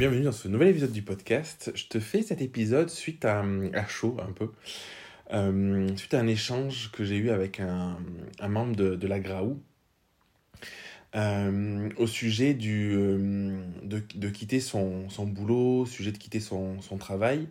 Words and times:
bienvenue 0.00 0.24
dans 0.24 0.32
ce 0.32 0.48
nouvel 0.48 0.68
épisode 0.68 0.92
du 0.92 1.02
podcast. 1.02 1.72
Je 1.74 1.84
te 1.84 2.00
fais 2.00 2.22
cet 2.22 2.40
épisode 2.40 2.88
suite 2.88 3.26
à, 3.26 3.44
chaud 3.86 4.16
un 4.26 4.32
peu, 4.32 4.50
euh, 5.34 5.94
suite 5.94 6.14
à 6.14 6.20
un 6.20 6.26
échange 6.26 6.90
que 6.90 7.04
j'ai 7.04 7.16
eu 7.16 7.28
avec 7.28 7.60
un, 7.60 7.98
membre 8.48 8.76
de, 8.76 9.06
la 9.06 9.20
Graou 9.20 9.60
euh, 11.14 11.90
au 11.98 12.06
sujet 12.06 12.54
du, 12.54 12.94
euh, 12.94 13.62
de, 13.82 14.28
quitter 14.30 14.60
son, 14.60 15.10
son 15.10 15.26
boulot, 15.26 15.80
au 15.80 15.86
sujet 15.86 16.12
de 16.12 16.16
quitter 16.16 16.40
son, 16.40 16.80
son 16.80 16.96
travail 16.96 17.46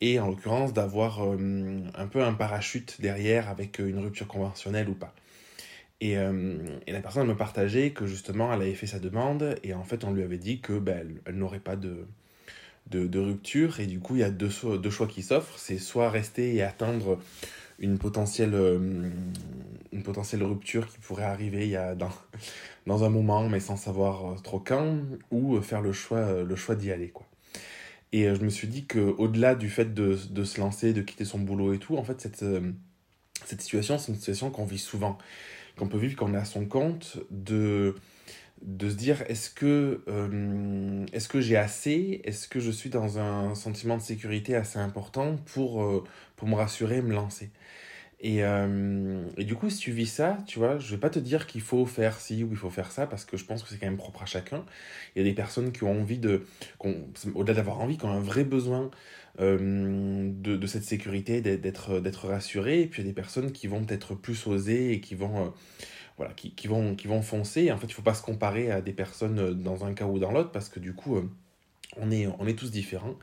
et 0.00 0.20
en 0.20 0.28
l'occurrence 0.28 0.72
d'avoir 0.72 1.20
un 1.20 2.06
peu 2.06 2.22
un 2.22 2.34
parachute 2.34 3.00
derrière 3.00 3.48
avec 3.48 3.80
une 3.80 3.98
rupture 3.98 4.28
conventionnelle 4.28 4.88
ou 4.88 4.94
pas. 4.94 5.12
Et, 6.00 6.16
euh, 6.16 6.56
et, 6.86 6.92
la 6.92 7.00
personne 7.00 7.26
me 7.26 7.36
partageait 7.36 7.90
que 7.90 8.06
justement 8.06 8.52
elle 8.52 8.62
avait 8.62 8.74
fait 8.74 8.86
sa 8.86 8.98
demande 8.98 9.56
et 9.62 9.74
en 9.74 9.84
fait 9.84 10.04
on 10.04 10.12
lui 10.12 10.22
avait 10.22 10.38
dit 10.38 10.60
que 10.60 10.78
ben, 10.78 11.20
elle, 11.26 11.36
n'aurait 11.36 11.60
pas 11.60 11.76
de, 11.76 12.06
de, 12.86 13.18
rupture. 13.18 13.80
Et 13.80 13.86
du 13.86 14.00
coup 14.00 14.16
il 14.16 14.20
y 14.20 14.24
a 14.24 14.30
deux, 14.30 14.50
deux 14.78 14.90
choix 14.90 15.06
qui 15.06 15.22
s'offrent. 15.22 15.58
C'est 15.58 15.78
soit 15.78 16.08
rester 16.08 16.54
et 16.54 16.62
attendre 16.62 17.18
une 17.78 17.98
potentielle, 17.98 18.54
euh, 18.54 19.10
une 19.92 20.02
potentielle 20.02 20.42
rupture 20.42 20.88
qui 20.88 20.98
pourrait 20.98 21.24
arriver 21.24 21.66
il 21.66 21.70
y 21.70 21.76
a 21.76 21.94
dans, 21.94 22.12
dans 22.86 23.04
un 23.04 23.10
moment 23.10 23.46
mais 23.48 23.60
sans 23.60 23.76
savoir 23.76 24.40
trop 24.42 24.58
quand 24.58 24.98
ou 25.30 25.60
faire 25.60 25.82
le 25.82 25.92
choix, 25.92 26.42
le 26.42 26.56
choix 26.56 26.76
d'y 26.76 26.90
aller 26.90 27.10
quoi. 27.10 27.26
Et 28.12 28.24
je 28.24 28.40
me 28.40 28.48
suis 28.48 28.66
dit 28.66 28.86
qu'au-delà 28.86 29.54
du 29.54 29.68
fait 29.68 29.94
de, 29.94 30.18
de 30.30 30.44
se 30.44 30.60
lancer, 30.60 30.92
de 30.92 31.00
quitter 31.00 31.24
son 31.24 31.38
boulot 31.38 31.74
et 31.74 31.78
tout, 31.78 31.96
en 31.96 32.02
fait, 32.02 32.20
cette, 32.20 32.44
cette 33.44 33.60
situation, 33.60 33.98
c'est 33.98 34.10
une 34.10 34.18
situation 34.18 34.50
qu'on 34.50 34.64
vit 34.64 34.78
souvent 34.78 35.16
qu'on 35.80 35.88
peut 35.88 35.98
vivre 35.98 36.14
quand 36.14 36.30
on 36.30 36.34
est 36.34 36.38
à 36.38 36.44
son 36.44 36.66
compte, 36.66 37.16
de, 37.30 37.96
se 38.62 38.94
dire 38.94 39.22
est-ce 39.28 39.48
que, 39.48 40.02
euh, 40.08 41.06
est 41.12 41.26
que 41.26 41.40
j'ai 41.40 41.56
assez? 41.56 42.20
Est-ce 42.24 42.46
que 42.48 42.60
je 42.60 42.70
suis 42.70 42.90
dans 42.90 43.18
un 43.18 43.54
sentiment 43.54 43.96
de 43.96 44.02
sécurité 44.02 44.54
assez 44.54 44.78
important 44.78 45.36
pour, 45.54 45.82
euh, 45.82 46.04
pour 46.36 46.48
me 46.48 46.54
rassurer 46.54 47.00
me 47.00 47.14
lancer? 47.14 47.50
Et, 48.22 48.44
euh, 48.44 49.24
et, 49.38 49.44
du 49.44 49.54
coup, 49.54 49.70
si 49.70 49.78
tu 49.78 49.92
vis 49.92 50.06
ça, 50.06 50.38
tu 50.46 50.58
vois, 50.58 50.78
je 50.78 50.90
vais 50.90 51.00
pas 51.00 51.08
te 51.08 51.18
dire 51.18 51.46
qu'il 51.46 51.62
faut 51.62 51.86
faire 51.86 52.20
ci 52.20 52.44
ou 52.44 52.50
il 52.50 52.56
faut 52.56 52.68
faire 52.68 52.92
ça 52.92 53.06
parce 53.06 53.24
que 53.24 53.38
je 53.38 53.46
pense 53.46 53.62
que 53.62 53.70
c'est 53.70 53.78
quand 53.78 53.86
même 53.86 53.96
propre 53.96 54.22
à 54.22 54.26
chacun. 54.26 54.66
Il 55.16 55.20
y 55.20 55.22
a 55.22 55.28
des 55.28 55.34
personnes 55.34 55.72
qui 55.72 55.84
ont 55.84 55.98
envie 55.98 56.18
de, 56.18 56.44
au-delà 57.34 57.54
d'avoir 57.54 57.80
envie, 57.80 57.96
qui 57.96 58.04
ont 58.04 58.10
un 58.10 58.20
vrai 58.20 58.44
besoin 58.44 58.90
euh, 59.40 60.30
de, 60.34 60.56
de, 60.56 60.66
cette 60.66 60.84
sécurité, 60.84 61.40
d'être, 61.40 62.00
d'être 62.00 62.28
rassurées. 62.28 62.82
Et 62.82 62.86
puis 62.86 63.00
il 63.00 63.06
y 63.06 63.08
a 63.08 63.10
des 63.10 63.14
personnes 63.14 63.52
qui 63.52 63.68
vont 63.68 63.82
peut-être 63.82 64.14
plus 64.14 64.46
oser 64.46 64.92
et 64.92 65.00
qui 65.00 65.14
vont, 65.14 65.46
euh, 65.46 65.48
voilà, 66.18 66.34
qui, 66.34 66.54
qui, 66.54 66.68
vont, 66.68 66.96
qui 66.96 67.08
vont 67.08 67.22
foncer. 67.22 67.72
En 67.72 67.78
fait, 67.78 67.86
il 67.86 67.94
faut 67.94 68.02
pas 68.02 68.14
se 68.14 68.22
comparer 68.22 68.70
à 68.70 68.82
des 68.82 68.92
personnes 68.92 69.54
dans 69.62 69.86
un 69.86 69.94
cas 69.94 70.04
ou 70.04 70.18
dans 70.18 70.30
l'autre 70.30 70.52
parce 70.52 70.68
que 70.68 70.78
du 70.78 70.92
coup, 70.92 71.18
on, 71.96 72.10
est, 72.10 72.26
on 72.38 72.46
est 72.46 72.58
tous 72.58 72.70
différents. 72.70 73.14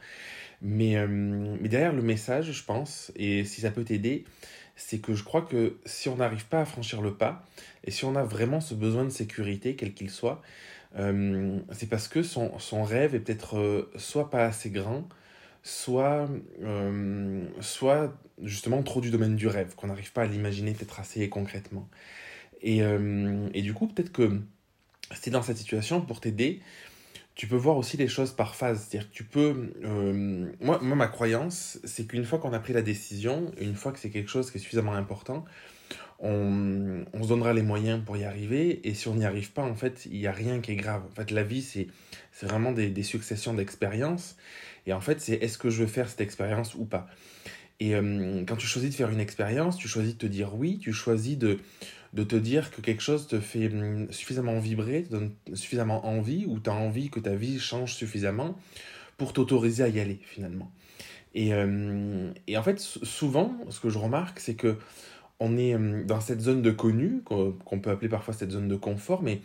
Mais, 0.59 1.05
mais 1.07 1.69
derrière 1.69 1.93
le 1.93 2.01
message, 2.01 2.51
je 2.51 2.63
pense, 2.63 3.11
et 3.15 3.45
si 3.45 3.61
ça 3.61 3.69
peut 3.69 3.83
t'aider, 3.83 4.25
c'est 4.78 5.00
que 5.00 5.14
je 5.16 5.23
crois 5.23 5.42
que 5.42 5.78
si 5.86 6.08
on 6.08 6.17
n'arrive 6.17 6.45
pas 6.45 6.61
à 6.61 6.66
franchir 6.66 7.02
le 7.02 7.14
pas, 7.14 7.44
et 7.83 7.92
si 7.92 8.06
on 8.06 8.16
a 8.16 8.23
vraiment 8.23 8.61
ce 8.61 8.75
besoin 8.75 9.03
de 9.03 9.09
sécurité, 9.09 9.75
quel 9.75 9.94
qu'il 9.94 10.11
soit, 10.11 10.42
euh, 10.97 11.59
c'est 11.72 11.89
parce 11.89 12.08
que 12.08 12.23
son, 12.23 12.58
son 12.59 12.83
rêve 12.83 13.16
est 13.16 13.20
peut-être 13.20 13.58
euh, 13.58 13.92
soit 13.98 14.30
pas 14.30 14.45
assez 14.45 14.70
grand, 14.70 15.09
soit, 15.64 16.30
euh, 16.64 17.45
soit 17.59 18.16
justement 18.44 18.83
trop 18.83 19.02
du 19.02 19.09
domaine 19.09 19.36
du 19.36 19.48
rêve, 19.48 19.75
qu'on 19.75 19.88
n'arrive 19.88 20.14
pas 20.14 20.22
à 20.22 20.28
l'imaginer 20.28 20.73
peut-être 20.73 21.00
assez 21.00 21.28
concrètement. 21.28 21.89
Et, 22.61 22.80
et 22.80 23.61
du 23.61 23.75
coup, 23.75 23.88
peut-être 23.88 24.11
que 24.11 24.42
c'est 25.14 25.30
dans 25.30 25.44
cette 25.44 25.58
situation 25.58 26.02
pour 26.02 26.20
t'aider, 26.20 26.59
tu 27.38 27.45
peux 27.45 27.55
voir 27.55 27.77
aussi 27.77 27.97
les 27.97 28.07
choses 28.07 28.31
par 28.31 28.55
phase. 28.55 28.88
C'est-à-dire 28.89 29.09
que 29.09 29.16
tu 29.16 29.23
peux. 29.23 29.71
Euh, 29.85 30.52
moi, 30.59 30.80
moi, 30.81 30.95
ma 30.95 31.08
croyance, 31.08 31.80
c'est 31.83 32.08
qu'une 32.08 32.25
fois 32.25 32.39
qu'on 32.39 32.52
a 32.52 32.59
pris 32.59 32.73
la 32.73 32.81
décision, 32.81 33.52
une 33.61 33.75
fois 33.75 33.92
que 33.92 33.99
c'est 33.99 34.09
quelque 34.09 34.30
chose 34.30 34.49
qui 34.49 34.58
est 34.58 34.61
suffisamment 34.61 34.93
important, 34.93 35.45
on, 36.20 37.05
on, 37.14 37.23
se 37.23 37.27
donnera 37.30 37.53
les 37.53 37.61
moyens 37.61 38.03
pour 38.03 38.17
y 38.17 38.23
arriver. 38.23 38.87
Et 38.89 38.95
si 38.95 39.08
on 39.08 39.14
n'y 39.14 39.25
arrive 39.25 39.52
pas, 39.52 39.61
en 39.61 39.75
fait, 39.75 40.08
il 40.08 40.17
n'y 40.20 40.25
a 40.25 40.31
rien 40.31 40.61
qui 40.61 40.71
est 40.71 40.75
grave. 40.75 41.03
En 41.11 41.15
fait, 41.15 41.30
la 41.30 41.43
vie, 41.43 41.61
c'est 41.61 41.87
vraiment 42.42 42.71
des, 42.71 42.89
des 42.89 43.03
successions 43.03 43.54
d'expériences. 43.54 44.36
Et 44.87 44.93
en 44.93 45.02
fait, 45.02 45.21
c'est 45.21 45.33
est-ce 45.33 45.59
que 45.59 45.69
je 45.69 45.81
veux 45.81 45.87
faire 45.87 46.09
cette 46.09 46.21
expérience 46.21 46.73
ou 46.73 46.86
pas 46.86 47.08
Et 47.80 47.93
euh, 47.93 48.43
quand 48.48 48.55
tu 48.55 48.65
choisis 48.65 48.89
de 48.89 48.95
faire 48.95 49.11
une 49.11 49.19
expérience, 49.19 49.77
tu 49.77 49.87
choisis 49.87 50.14
de 50.14 50.17
te 50.17 50.25
dire 50.25 50.55
oui, 50.55 50.80
tu 50.80 50.92
choisis 50.92 51.37
de 51.37 51.59
de 52.13 52.23
te 52.23 52.35
dire 52.35 52.71
que 52.71 52.81
quelque 52.81 53.01
chose 53.01 53.27
te 53.27 53.39
fait 53.39 53.67
hum, 53.67 54.11
suffisamment 54.11 54.59
vibrer, 54.59 55.03
te 55.03 55.11
donne 55.11 55.33
suffisamment 55.53 56.05
envie, 56.05 56.45
ou 56.47 56.59
tu 56.59 56.69
envie 56.69 57.09
que 57.09 57.19
ta 57.19 57.35
vie 57.35 57.59
change 57.59 57.95
suffisamment 57.95 58.57
pour 59.17 59.33
t'autoriser 59.33 59.83
à 59.83 59.87
y 59.87 59.99
aller 59.99 60.19
finalement. 60.23 60.71
Et, 61.33 61.53
euh, 61.53 62.31
et 62.47 62.57
en 62.57 62.63
fait, 62.63 62.79
souvent, 62.79 63.55
ce 63.69 63.79
que 63.79 63.89
je 63.89 63.97
remarque, 63.97 64.39
c'est 64.39 64.55
que 64.55 64.77
on 65.39 65.58
est 65.58 65.75
hum, 65.75 66.05
dans 66.05 66.20
cette 66.20 66.42
zone 66.42 66.61
de 66.61 66.71
connu, 66.71 67.21
qu'on 67.23 67.80
peut 67.80 67.89
appeler 67.89 68.09
parfois 68.09 68.33
cette 68.33 68.52
zone 68.52 68.67
de 68.67 68.75
confort, 68.75 69.21
mais 69.21 69.42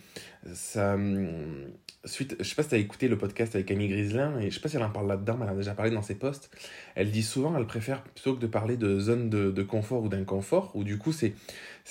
ça, 0.54 0.94
hum, 0.94 1.66
suite, 2.04 2.36
je 2.40 2.44
sais 2.44 2.54
pas 2.54 2.62
si 2.62 2.70
tu 2.70 2.74
as 2.74 2.78
écouté 2.78 3.08
le 3.08 3.18
podcast 3.18 3.54
avec 3.54 3.66
Camille 3.66 3.88
Griselin, 3.88 4.38
et 4.38 4.50
je 4.50 4.54
sais 4.54 4.60
pas 4.60 4.68
si 4.68 4.76
elle 4.76 4.82
en 4.82 4.90
parle 4.90 5.08
là-dedans, 5.08 5.36
mais 5.36 5.44
elle 5.44 5.50
en 5.50 5.54
a 5.54 5.56
déjà 5.56 5.74
parlé 5.74 5.90
dans 5.90 6.02
ses 6.02 6.14
posts. 6.14 6.50
Elle 6.94 7.10
dit 7.10 7.22
souvent, 7.22 7.56
elle 7.56 7.66
préfère 7.66 8.02
plutôt 8.02 8.34
que 8.34 8.40
de 8.40 8.46
parler 8.46 8.76
de 8.76 8.98
zone 8.98 9.28
de, 9.30 9.50
de 9.50 9.62
confort 9.62 10.02
ou 10.02 10.08
d'inconfort, 10.08 10.72
où 10.74 10.84
du 10.84 10.98
coup 10.98 11.12
c'est 11.12 11.34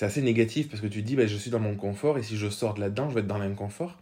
assez 0.00 0.22
négatif 0.22 0.68
parce 0.68 0.82
que 0.82 0.88
tu 0.88 1.02
dis, 1.02 1.16
bah, 1.16 1.26
je 1.26 1.36
suis 1.36 1.50
dans 1.50 1.60
mon 1.60 1.76
confort 1.76 2.18
et 2.18 2.22
si 2.22 2.36
je 2.36 2.48
sors 2.48 2.74
de 2.74 2.80
là-dedans, 2.80 3.08
je 3.08 3.14
vais 3.14 3.20
être 3.20 3.26
dans 3.26 3.38
l'inconfort. 3.38 3.98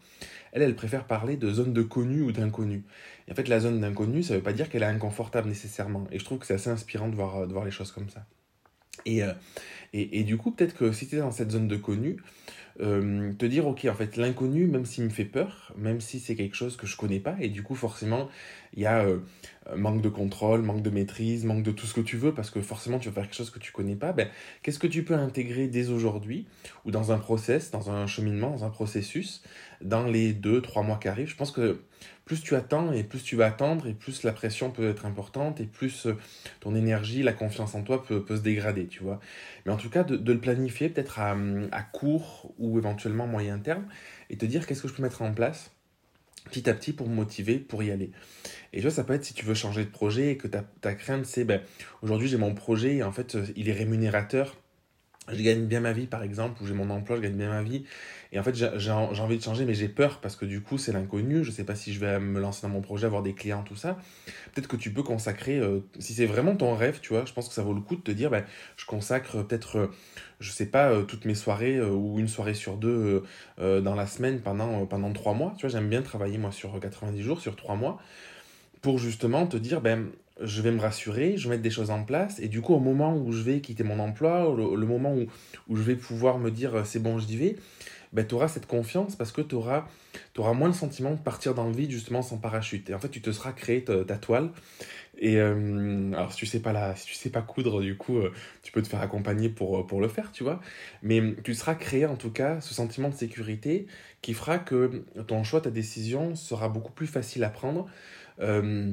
Elle, 0.53 0.62
elle 0.62 0.75
préfère 0.75 1.05
parler 1.05 1.37
de 1.37 1.50
zone 1.53 1.72
de 1.72 1.82
connu 1.82 2.22
ou 2.22 2.32
d'inconnu. 2.32 2.84
Et 3.28 3.32
en 3.32 3.34
fait, 3.37 3.49
la 3.49 3.61
zone 3.61 3.81
d'inconnu, 3.81 4.22
ça 4.22 4.34
veut 4.34 4.43
pas 4.43 4.53
dire 4.53 4.69
qu'elle 4.69 4.82
est 4.82 4.87
inconfortable 4.87 5.49
nécessairement. 5.49 6.06
Et 6.11 6.19
je 6.19 6.25
trouve 6.25 6.38
que 6.38 6.47
c'est 6.47 6.55
assez 6.55 6.71
inspirant 6.71 7.09
de 7.09 7.15
voir, 7.15 7.47
de 7.47 7.53
voir 7.53 7.65
les 7.65 7.71
choses 7.71 7.93
comme 7.93 8.09
ça. 8.09 8.27
Et, 9.06 9.22
euh, 9.22 9.33
et, 9.93 10.21
et, 10.21 10.25
du 10.25 10.37
coup, 10.37 10.50
peut-être 10.50 10.77
que 10.77 10.93
si 10.93 11.09
tu 11.09 11.16
es 11.16 11.19
dans 11.19 11.31
cette 11.31 11.50
zone 11.50 11.69
de 11.69 11.77
connu, 11.77 12.19
euh, 12.81 13.33
te 13.34 13.44
dire, 13.44 13.66
ok, 13.66 13.87
en 13.87 13.94
fait, 13.94 14.16
l'inconnu, 14.16 14.66
même 14.66 14.87
s'il 14.87 15.05
me 15.05 15.11
fait 15.11 15.25
peur, 15.25 15.75
même 15.77 16.00
si 16.00 16.19
c'est 16.19 16.34
quelque 16.34 16.56
chose 16.56 16.77
que 16.77 16.87
je 16.87 16.97
connais 16.97 17.21
pas, 17.21 17.37
et 17.41 17.49
du 17.49 17.62
coup, 17.62 17.75
forcément, 17.75 18.28
il 18.75 18.83
y 18.83 18.87
a 18.87 19.05
euh, 19.05 19.19
manque 19.77 20.00
de 20.00 20.09
contrôle, 20.09 20.62
manque 20.62 20.83
de 20.83 20.91
maîtrise, 20.91 21.44
manque 21.44 21.62
de 21.62 21.72
tout 21.72 21.87
ce 21.87 21.93
que 21.93 22.00
tu 22.00 22.16
veux, 22.16 22.33
parce 22.33 22.50
que 22.50 22.62
forcément, 22.62 22.99
tu 22.99 23.09
vas 23.09 23.15
faire 23.15 23.25
quelque 23.25 23.37
chose 23.37 23.50
que 23.50 23.59
tu 23.59 23.72
connais 23.72 23.97
pas, 23.97 24.12
ben, 24.12 24.28
qu'est-ce 24.62 24.78
que 24.78 24.87
tu 24.87 25.05
peux 25.05 25.15
intégrer 25.15 25.67
dès 25.67 25.88
aujourd'hui, 25.88 26.47
ou 26.87 26.91
dans 26.91 27.12
un 27.12 27.19
process, 27.19 27.71
dans 27.71 27.91
un 27.91 28.06
cheminement, 28.06 28.50
dans 28.50 28.65
un 28.65 28.71
processus, 28.71 29.43
dans 29.82 30.05
les 30.06 30.32
deux, 30.32 30.62
trois 30.62 30.82
mois 30.82 30.99
qui 30.99 31.09
arrivent? 31.09 31.28
Je 31.28 31.37
pense 31.37 31.50
que 31.50 31.81
plus 32.25 32.43
tu 32.43 32.55
attends 32.55 32.93
et 32.93 33.03
plus 33.03 33.22
tu 33.22 33.37
vas 33.37 33.47
attendre 33.47 33.87
et 33.87 33.94
plus 33.94 34.22
la 34.22 34.33
pression 34.33 34.71
peut 34.71 34.88
être 34.91 35.06
importante 35.06 35.61
et 35.61 35.66
plus 35.66 36.06
ton 36.61 36.75
énergie, 36.75 37.22
la 37.22 37.33
confiance 37.33 37.75
en 37.75 37.83
toi 37.83 38.05
peut, 38.05 38.25
se 38.28 38.41
dégrader, 38.41 38.87
tu 38.87 39.03
vois. 39.03 39.21
Mais 39.66 39.72
en 39.72 39.77
tout 39.77 39.91
cas, 39.91 40.05
de, 40.05 40.33
le 40.33 40.41
planifier 40.41 40.88
peut-être 40.88 41.19
à, 41.19 41.37
à 41.72 41.83
court 41.83 42.53
ou 42.59 42.78
éventuellement 42.78 43.27
moyen 43.27 43.59
terme 43.59 43.87
et 44.31 44.37
te 44.37 44.47
dire 44.47 44.66
qu'est-ce 44.66 44.83
que 44.83 44.88
je 44.88 44.94
peux 44.94 45.03
mettre 45.03 45.22
en 45.22 45.33
place 45.33 45.72
petit 46.44 46.69
à 46.71 46.75
petit 46.75 46.93
pour 46.93 47.09
me 47.09 47.15
motiver, 47.15 47.59
pour 47.59 47.83
y 47.83 47.91
aller. 47.91 48.11
Et 48.72 48.78
tu 48.78 48.82
vois, 48.82 48.91
ça 48.91 49.05
peut 49.05 49.12
être 49.12 49.25
si 49.25 49.34
tu 49.34 49.44
veux 49.44 49.55
changer 49.55 49.84
de 49.84 49.91
projet 49.91 50.31
et 50.32 50.37
que 50.37 50.49
ta, 50.49 50.62
ta 50.81 50.94
crainte 50.94 51.27
c'est, 51.27 51.44
ben, 51.44 51.61
aujourd'hui 52.03 52.28
j'ai 52.28 52.38
mon 52.38 52.55
projet 52.55 52.97
et 52.97 53.03
en 53.03 53.12
fait 53.12 53.37
il 53.56 53.69
est 53.69 53.72
rémunérateur, 53.72 54.56
je 55.33 55.43
gagne 55.43 55.67
bien 55.67 55.81
ma 55.81 55.93
vie 55.93 56.07
par 56.07 56.23
exemple, 56.23 56.63
ou 56.63 56.67
j'ai 56.67 56.75
mon 56.75 56.91
emploi, 56.91 57.17
je 57.17 57.23
gagne 57.23 57.37
bien 57.37 57.49
ma 57.49 57.63
vie, 57.63 57.85
et 58.33 58.39
en 58.39 58.43
fait 58.43 58.55
j'ai 58.55 58.91
envie 58.91 59.39
de 59.39 59.43
changer 59.43 59.65
mais 59.65 59.75
j'ai 59.75 59.89
peur 59.89 60.21
parce 60.21 60.37
que 60.37 60.45
du 60.45 60.61
coup 60.61 60.79
c'est 60.79 60.93
l'inconnu, 60.93 61.45
je 61.45 61.51
sais 61.51 61.65
pas 61.65 61.75
si 61.75 61.93
je 61.93 62.01
vais 62.01 62.19
me 62.21 62.41
lancer 62.41 62.63
dans 62.63 62.69
mon 62.69 62.81
projet, 62.81 63.07
avoir 63.07 63.23
des 63.23 63.35
clients, 63.35 63.63
tout 63.63 63.77
ça. 63.77 63.99
Peut-être 64.55 64.69
que 64.69 64.77
tu 64.77 64.93
peux 64.93 65.03
consacrer, 65.03 65.59
euh, 65.59 65.81
si 65.99 66.15
c'est 66.15 66.27
vraiment 66.27 66.57
ton 66.57 66.75
rêve, 66.75 67.01
tu 67.01 67.13
vois, 67.13 67.25
je 67.25 67.33
pense 67.33 67.49
que 67.49 67.55
ça 67.55 67.63
vaut 67.63 67.75
le 67.75 67.81
coup 67.81 67.97
de 67.97 68.03
te 68.03 68.11
dire, 68.11 68.31
ben, 68.31 68.45
je 68.77 68.87
consacre 68.87 69.43
peut-être, 69.43 69.77
euh, 69.77 69.87
je 70.41 70.51
sais 70.51 70.67
pas, 70.67 70.91
euh, 70.91 71.03
toutes 71.03 71.25
mes 71.25 71.35
soirées 71.35 71.77
euh, 71.77 71.91
ou 71.91 72.19
une 72.19 72.29
soirée 72.29 72.55
sur 72.55 72.76
deux 72.76 73.23
euh, 73.59 73.81
dans 73.81 73.94
la 73.94 74.06
semaine 74.06 74.41
pendant, 74.41 74.87
pendant 74.87 75.12
trois 75.12 75.35
mois, 75.35 75.55
tu 75.56 75.67
vois, 75.67 75.71
j'aime 75.71 75.88
bien 75.88 76.03
travailler 76.03 76.38
moi 76.38 76.53
sur 76.53 76.79
90 76.81 77.23
jours, 77.23 77.41
sur 77.41 77.56
trois 77.56 77.76
mois, 77.76 78.00
pour 78.83 78.99
justement 78.99 79.47
te 79.47 79.56
dire, 79.56 79.81
ben 79.81 80.09
je 80.42 80.62
vais 80.62 80.70
me 80.70 80.81
rassurer, 80.81 81.37
je 81.37 81.44
vais 81.44 81.54
mettre 81.54 81.62
des 81.62 81.70
choses 81.70 81.90
en 81.90 82.04
place, 82.04 82.38
et 82.40 82.48
du 82.48 82.60
coup, 82.60 82.75
au 82.75 82.81
moment 82.81 83.16
où 83.16 83.32
je 83.32 83.42
vais 83.42 83.60
quitter 83.60 83.84
mon 83.84 83.98
emploi, 83.98 84.54
le, 84.56 84.87
moment 84.87 85.14
où, 85.14 85.26
où 85.69 85.76
je 85.76 85.82
vais 85.82 85.96
pouvoir 85.96 86.38
me 86.38 86.50
dire 86.50 86.87
c'est 86.87 87.02
bon, 87.02 87.19
j'y 87.19 87.37
vais, 87.37 87.56
ben, 88.12 88.26
tu 88.26 88.34
auras 88.34 88.48
cette 88.48 88.66
confiance 88.66 89.14
parce 89.14 89.31
que 89.31 89.40
tu 89.40 89.54
auras, 89.54 89.87
auras 90.37 90.52
moins 90.52 90.69
le 90.69 90.75
sentiment 90.75 91.12
de 91.12 91.20
partir 91.20 91.54
dans 91.54 91.66
le 91.66 91.72
vide 91.72 91.90
justement 91.90 92.22
sans 92.22 92.38
parachute. 92.38 92.90
Et 92.90 92.94
en 92.94 92.98
fait, 92.98 93.08
tu 93.08 93.20
te 93.20 93.31
seras 93.31 93.52
créé 93.52 93.84
ta, 93.84 94.16
toile. 94.16 94.50
Et 95.19 95.37
euh, 95.38 96.12
alors, 96.14 96.32
si 96.32 96.38
tu 96.38 96.46
sais 96.46 96.60
pas 96.60 96.96
si 96.96 97.06
tu 97.06 97.14
sais 97.14 97.31
pas 97.31 97.42
coudre, 97.42 97.81
du 97.81 97.96
coup, 97.96 98.19
euh, 98.19 98.32
tu 98.62 98.72
peux 98.72 98.82
te 98.82 98.88
faire 98.88 99.00
accompagner 99.00 99.48
pour, 99.48 99.87
pour 99.87 100.00
le 100.00 100.08
faire, 100.08 100.32
tu 100.32 100.42
vois. 100.42 100.60
Mais 101.02 101.22
tu 101.44 101.54
seras 101.54 101.75
créé 101.75 102.06
en 102.06 102.16
tout 102.16 102.31
cas 102.32 102.60
ce 102.60 102.75
sentiment 102.75 103.10
de 103.10 103.14
sécurité 103.14 103.87
qui 104.22 104.34
fera 104.34 104.58
que 104.58 105.04
ton 105.26 105.44
choix, 105.44 105.60
ta 105.60 105.70
décision 105.70 106.34
sera 106.34 106.69
beaucoup 106.69 106.92
plus 106.92 107.06
facile 107.06 107.44
à 107.44 107.50
prendre. 107.50 107.87
Euh, 108.40 108.92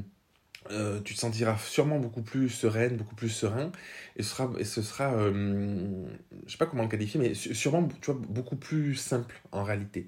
euh, 0.71 0.99
tu 1.03 1.13
te 1.13 1.19
sentiras 1.19 1.57
sûrement 1.57 1.99
beaucoup 1.99 2.21
plus 2.21 2.49
sereine, 2.49 2.97
beaucoup 2.97 3.15
plus 3.15 3.29
serein, 3.29 3.71
et 4.15 4.23
ce 4.23 4.29
sera, 4.29 4.51
et 4.59 4.63
ce 4.63 4.81
sera 4.81 5.13
euh, 5.13 6.05
je 6.45 6.51
sais 6.51 6.57
pas 6.57 6.65
comment 6.65 6.83
le 6.83 6.89
qualifier, 6.89 7.19
mais 7.19 7.33
sûrement 7.33 7.87
tu 8.01 8.11
vois, 8.11 8.19
beaucoup 8.29 8.55
plus 8.55 8.95
simple 8.95 9.41
en 9.51 9.63
réalité. 9.63 10.07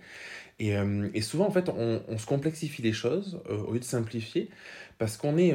Et, 0.60 0.78
euh, 0.78 1.10
et 1.14 1.22
souvent, 1.22 1.48
en 1.48 1.52
fait, 1.52 1.70
on, 1.70 2.18
se 2.18 2.26
complexifie 2.26 2.82
les 2.82 2.92
choses 2.92 3.42
au 3.50 3.74
lieu 3.74 3.80
de 3.80 3.84
simplifier, 3.86 4.50
parce 4.98 5.16
qu'on 5.16 5.38
est 5.38 5.54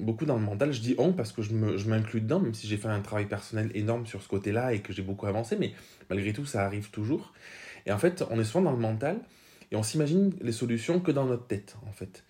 beaucoup 0.00 0.24
dans 0.24 0.36
le 0.36 0.42
mental. 0.42 0.72
Je 0.72 0.80
dis 0.80 0.96
on 0.98 1.12
parce 1.12 1.32
que 1.32 1.42
je 1.42 1.54
m'inclus 1.88 2.20
dedans, 2.20 2.40
même 2.40 2.54
si 2.54 2.66
j'ai 2.66 2.76
fait 2.76 2.88
un 2.88 3.00
travail 3.00 3.26
personnel 3.26 3.70
énorme 3.74 4.06
sur 4.06 4.22
ce 4.22 4.28
côté-là 4.28 4.74
et 4.74 4.80
que 4.80 4.92
j'ai 4.92 5.02
beaucoup 5.02 5.26
avancé, 5.26 5.56
mais 5.56 5.72
malgré 6.10 6.32
tout, 6.32 6.44
ça 6.46 6.64
arrive 6.64 6.90
toujours. 6.90 7.32
Et 7.86 7.92
en 7.92 7.98
fait, 7.98 8.24
on 8.30 8.40
est 8.40 8.44
souvent 8.44 8.64
dans 8.64 8.72
le 8.72 8.78
mental, 8.78 9.20
et 9.70 9.76
on 9.76 9.82
s'imagine 9.82 10.34
les 10.40 10.52
solutions 10.52 11.00
que 11.00 11.12
dans 11.12 11.26
notre 11.26 11.46
tête, 11.46 11.76
en 11.86 11.92
fait. 11.92 12.24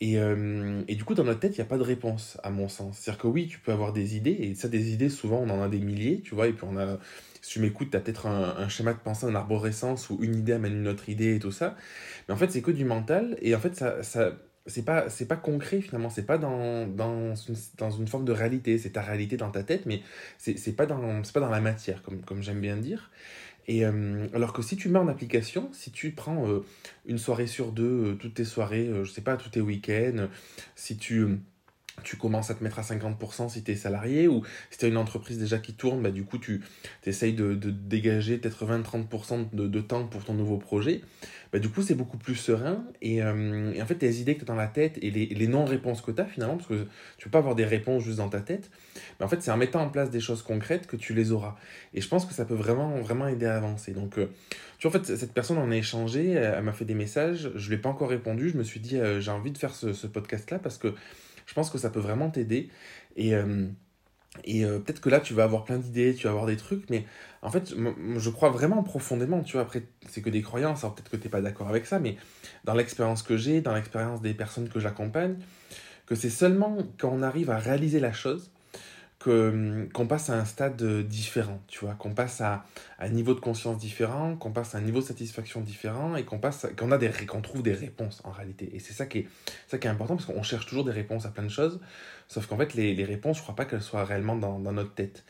Et, 0.00 0.18
euh, 0.18 0.82
et, 0.88 0.94
du 0.94 1.04
coup, 1.04 1.14
dans 1.14 1.24
notre 1.24 1.40
tête, 1.40 1.56
il 1.56 1.60
n'y 1.60 1.66
a 1.66 1.68
pas 1.68 1.78
de 1.78 1.82
réponse, 1.82 2.38
à 2.42 2.50
mon 2.50 2.68
sens. 2.68 2.98
C'est-à-dire 2.98 3.22
que 3.22 3.26
oui, 3.28 3.46
tu 3.46 3.58
peux 3.58 3.72
avoir 3.72 3.92
des 3.92 4.16
idées, 4.16 4.36
et 4.40 4.54
ça, 4.54 4.68
des 4.68 4.92
idées, 4.92 5.08
souvent, 5.08 5.38
on 5.38 5.48
en 5.48 5.62
a 5.62 5.68
des 5.68 5.80
milliers, 5.80 6.20
tu 6.20 6.34
vois, 6.34 6.48
et 6.48 6.52
puis 6.52 6.66
on 6.68 6.76
a, 6.76 6.98
si 7.40 7.52
tu 7.52 7.60
m'écoutes, 7.60 7.90
tu 7.90 7.96
as 7.96 8.00
peut-être 8.00 8.26
un, 8.26 8.56
un, 8.58 8.68
schéma 8.68 8.92
de 8.92 8.98
pensée 8.98 9.26
en 9.26 9.34
arborescence 9.34 10.10
où 10.10 10.22
une 10.22 10.36
idée 10.36 10.52
amène 10.52 10.74
une 10.74 10.88
autre 10.88 11.08
idée 11.08 11.36
et 11.36 11.38
tout 11.38 11.52
ça. 11.52 11.76
Mais 12.28 12.34
en 12.34 12.36
fait, 12.36 12.50
c'est 12.50 12.62
que 12.62 12.70
du 12.70 12.84
mental, 12.84 13.38
et 13.40 13.54
en 13.54 13.60
fait, 13.60 13.74
ça, 13.74 14.02
ça 14.02 14.32
c'est 14.66 14.84
pas, 14.84 15.08
c'est 15.08 15.26
pas 15.26 15.36
concret 15.36 15.80
finalement, 15.80 16.10
c'est 16.10 16.26
pas 16.26 16.38
dans, 16.38 16.86
dans, 16.86 17.34
une, 17.34 17.54
dans 17.78 17.90
une 17.90 18.08
forme 18.08 18.24
de 18.24 18.32
réalité, 18.32 18.78
c'est 18.78 18.90
ta 18.90 19.02
réalité 19.02 19.36
dans 19.36 19.50
ta 19.50 19.62
tête, 19.62 19.86
mais 19.86 20.02
c'est 20.38 20.76
pas, 20.76 20.86
dans, 20.86 21.22
c'est 21.24 21.32
pas 21.32 21.40
dans 21.40 21.50
la 21.50 21.60
matière, 21.60 22.02
comme, 22.02 22.20
comme 22.22 22.42
j'aime 22.42 22.60
bien 22.60 22.76
dire. 22.76 23.10
Et 23.68 23.84
euh, 23.84 24.28
alors 24.32 24.52
que 24.52 24.62
si 24.62 24.76
tu 24.76 24.88
mets 24.88 24.98
en 24.98 25.08
application, 25.08 25.70
si 25.72 25.90
tu 25.90 26.12
prends 26.12 26.48
euh, 26.48 26.64
une 27.06 27.18
soirée 27.18 27.46
sur 27.46 27.72
deux, 27.72 28.12
euh, 28.12 28.14
toutes 28.14 28.34
tes 28.34 28.44
soirées, 28.44 28.90
je 29.02 29.10
sais 29.10 29.22
pas, 29.22 29.36
tous 29.36 29.50
tes 29.50 29.60
week-ends, 29.60 30.28
si 30.74 30.96
tu 30.96 31.38
tu 32.02 32.16
commences 32.16 32.50
à 32.50 32.54
te 32.54 32.62
mettre 32.62 32.78
à 32.78 32.82
50% 32.82 33.48
si 33.48 33.62
tu 33.62 33.72
es 33.72 33.76
salarié, 33.76 34.28
ou 34.28 34.42
si 34.70 34.78
tu 34.78 34.84
as 34.84 34.88
une 34.88 34.96
entreprise 34.96 35.38
déjà 35.38 35.58
qui 35.58 35.74
tourne, 35.74 36.02
bah, 36.02 36.10
du 36.10 36.24
coup 36.24 36.38
tu 36.38 36.62
essayes 37.04 37.34
de, 37.34 37.54
dégager 37.54 38.38
peut-être 38.38 38.64
20-30% 38.66 39.50
de, 39.52 39.80
temps 39.80 40.06
pour 40.06 40.24
ton 40.24 40.34
nouveau 40.34 40.58
projet, 40.58 41.00
bah, 41.52 41.58
du 41.58 41.68
coup 41.68 41.82
c'est 41.82 41.94
beaucoup 41.94 42.18
plus 42.18 42.34
serein, 42.34 42.84
et, 43.02 43.16
et, 43.16 43.82
en 43.82 43.86
fait 43.86 43.96
tes 43.96 44.14
idées 44.16 44.34
que 44.34 44.44
tu 44.44 44.44
as 44.44 44.54
dans 44.54 44.54
la 44.54 44.66
tête 44.66 44.98
et 45.02 45.10
les, 45.10 45.26
les 45.26 45.46
non-réponses 45.46 46.02
que 46.02 46.10
tu 46.10 46.20
as 46.20 46.26
finalement, 46.26 46.56
parce 46.56 46.68
que 46.68 46.86
tu 47.18 47.24
peux 47.24 47.30
pas 47.30 47.38
avoir 47.38 47.54
des 47.54 47.64
réponses 47.64 48.04
juste 48.04 48.18
dans 48.18 48.28
ta 48.28 48.40
tête, 48.40 48.70
mais 49.18 49.26
en 49.26 49.28
fait, 49.28 49.42
c'est 49.42 49.50
en 49.50 49.56
mettant 49.56 49.80
en 49.80 49.88
place 49.88 50.10
des 50.10 50.20
choses 50.20 50.42
concrètes 50.42 50.86
que 50.86 50.96
tu 50.96 51.14
les 51.14 51.32
auras. 51.32 51.56
Et 51.94 52.00
je 52.00 52.08
pense 52.08 52.26
que 52.26 52.34
ça 52.34 52.44
peut 52.44 52.54
vraiment, 52.54 52.96
vraiment 53.00 53.28
aider 53.28 53.46
à 53.46 53.56
avancer. 53.56 53.92
Donc, 53.92 54.18
euh, 54.18 54.30
tu 54.78 54.88
vois, 54.88 54.98
en 55.00 55.04
fait, 55.04 55.16
cette 55.16 55.32
personne 55.32 55.58
en 55.58 55.70
a 55.70 55.76
échangé, 55.76 56.30
elle 56.30 56.62
m'a 56.62 56.72
fait 56.72 56.84
des 56.84 56.94
messages, 56.94 57.50
je 57.54 57.68
lui 57.68 57.76
ai 57.76 57.78
pas 57.78 57.88
encore 57.88 58.10
répondu, 58.10 58.50
je 58.50 58.58
me 58.58 58.62
suis 58.62 58.80
dit, 58.80 58.98
euh, 58.98 59.20
j'ai 59.20 59.30
envie 59.30 59.50
de 59.50 59.58
faire 59.58 59.74
ce, 59.74 59.92
ce 59.92 60.06
podcast-là 60.06 60.58
parce 60.58 60.78
que 60.78 60.94
pense 61.56 61.70
que 61.70 61.78
ça 61.78 61.90
peut 61.90 62.00
vraiment 62.00 62.30
t'aider. 62.30 62.70
Et, 63.16 63.34
euh, 63.34 63.66
et 64.44 64.64
peut-être 64.64 65.00
que 65.00 65.08
là, 65.08 65.20
tu 65.20 65.32
vas 65.32 65.44
avoir 65.44 65.64
plein 65.64 65.78
d'idées, 65.78 66.14
tu 66.14 66.24
vas 66.24 66.30
avoir 66.30 66.46
des 66.46 66.58
trucs, 66.58 66.90
mais 66.90 67.06
en 67.40 67.50
fait, 67.50 67.74
je 68.16 68.30
crois 68.30 68.50
vraiment 68.50 68.82
profondément, 68.82 69.42
tu 69.42 69.54
vois, 69.54 69.62
après, 69.62 69.84
c'est 70.10 70.20
que 70.20 70.28
des 70.28 70.42
croyances, 70.42 70.84
alors 70.84 70.94
peut-être 70.94 71.10
que 71.10 71.16
tu 71.16 71.24
n'es 71.24 71.30
pas 71.30 71.40
d'accord 71.40 71.68
avec 71.68 71.86
ça, 71.86 71.98
mais 71.98 72.18
dans 72.64 72.74
l'expérience 72.74 73.22
que 73.22 73.38
j'ai, 73.38 73.62
dans 73.62 73.74
l'expérience 73.74 74.20
des 74.20 74.34
personnes 74.34 74.68
que 74.68 74.78
j'accompagne, 74.78 75.36
que 76.04 76.14
c'est 76.14 76.28
seulement 76.28 76.76
quand 76.98 77.10
on 77.10 77.22
arrive 77.22 77.50
à 77.50 77.58
réaliser 77.58 77.98
la 77.98 78.12
chose, 78.12 78.50
Hum, 79.26 79.88
qu'on 79.92 80.06
passe 80.06 80.30
à 80.30 80.34
un 80.38 80.44
stade 80.44 80.80
euh, 80.82 81.02
différent, 81.02 81.60
tu 81.66 81.80
vois, 81.80 81.94
qu'on 81.94 82.14
passe 82.14 82.40
à, 82.40 82.64
un 83.00 83.08
niveau 83.08 83.34
de 83.34 83.40
conscience 83.40 83.76
différent, 83.76 84.36
qu'on 84.36 84.52
passe 84.52 84.76
à 84.76 84.78
un 84.78 84.82
niveau 84.82 85.00
de 85.00 85.04
satisfaction 85.04 85.62
différent 85.62 86.14
et 86.14 86.24
qu'on 86.24 86.38
passe 86.38 86.66
qu'on 86.78 86.92
a 86.92 86.98
des 86.98 87.10
qu'on 87.26 87.40
trouve 87.40 87.62
des 87.64 87.72
réponses 87.72 88.20
en 88.24 88.30
réalité. 88.30 88.70
Et 88.72 88.78
c'est 88.78 88.92
ça 88.92 89.06
qui 89.06 89.18
est 89.18 89.28
ça 89.66 89.78
qui 89.78 89.88
est 89.88 89.90
important 89.90 90.14
parce 90.14 90.26
qu'on 90.26 90.42
cherche 90.44 90.66
toujours 90.66 90.84
des 90.84 90.92
réponses 90.92 91.26
à 91.26 91.30
plein 91.30 91.42
de 91.42 91.48
choses, 91.48 91.80
sauf 92.28 92.46
qu'en 92.46 92.56
fait 92.56 92.74
les, 92.74 92.94
les, 92.94 93.04
réponses, 93.04 93.38
je 93.38 93.42
crois 93.42 93.56
pas 93.56 93.64
qu'elles 93.64 93.82
soient 93.82 94.04
réellement 94.04 94.36
dans, 94.36 94.58
notre 94.60 94.94
tête. 94.94 95.24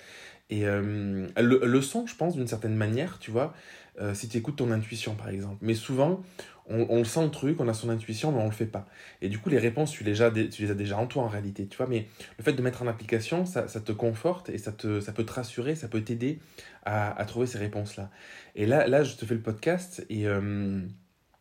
Et 0.50 0.66
euh, 0.66 1.26
le, 1.38 1.60
le, 1.64 1.80
son, 1.80 2.06
je 2.06 2.14
pense, 2.14 2.34
d'une 2.36 2.46
certaine 2.46 2.76
manière, 2.76 3.18
tu 3.18 3.30
vois, 3.30 3.54
euh, 4.00 4.12
si 4.14 4.28
tu 4.28 4.36
écoutes 4.36 4.56
ton 4.56 4.70
intuition 4.72 5.14
par 5.14 5.30
exemple. 5.30 5.56
Mais 5.62 5.74
souvent, 5.74 6.22
on, 6.68 7.04
sent 7.04 7.22
le 7.22 7.30
truc, 7.30 7.60
on 7.60 7.68
a 7.68 7.74
son 7.74 7.90
intuition, 7.90 8.32
mais 8.32 8.40
on 8.40 8.46
le 8.46 8.50
fait 8.50 8.66
pas. 8.66 8.86
Et 9.22 9.28
du 9.28 9.38
coup, 9.38 9.48
les 9.50 9.58
réponses, 9.58 9.92
tu 9.92 10.02
les, 10.02 10.20
as, 10.22 10.30
tu 10.30 10.62
les 10.62 10.70
as 10.70 10.74
déjà 10.74 10.98
en 10.98 11.06
toi 11.06 11.22
en 11.22 11.28
réalité, 11.28 11.66
tu 11.66 11.76
vois. 11.76 11.86
Mais 11.86 12.08
le 12.38 12.44
fait 12.44 12.52
de 12.52 12.62
mettre 12.62 12.82
en 12.82 12.88
application, 12.88 13.46
ça, 13.46 13.62
te 13.66 13.92
conforte 13.92 14.48
et 14.48 14.58
ça, 14.58 14.72
te, 14.72 15.00
ça 15.00 15.12
peut 15.12 15.24
te 15.24 15.32
rassurer, 15.32 15.76
ça 15.76 15.86
peut 15.88 16.02
t'aider 16.02 16.40
à, 16.84 17.24
trouver 17.26 17.46
ces 17.46 17.58
réponses-là. 17.58 18.10
Et 18.56 18.66
là, 18.66 18.86
là, 18.88 19.04
je 19.04 19.14
te 19.14 19.24
fais 19.24 19.34
le 19.34 19.40
podcast 19.40 20.04
et 20.08 20.26
euh, 20.26 20.80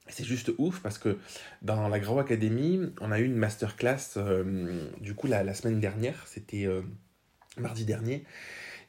c'est 0.08 0.26
juste 0.26 0.52
ouf 0.60 0.82
parce 0.82 1.00
que 1.00 1.18
dans 1.64 1.88
la 1.88 2.00
Grau 2.00 2.20
Academy, 2.20 2.82
on 3.02 3.12
a 3.12 3.20
eu 3.20 3.26
une 3.26 3.36
masterclass, 3.36 4.18
euh, 4.18 4.88
du 5.02 5.16
coup, 5.16 5.28
la, 5.28 5.54
semaine 5.56 5.80
dernière, 5.80 6.28
c'était 6.28 6.66
euh, 6.66 6.82
mardi 7.58 7.86
dernier. 7.86 8.26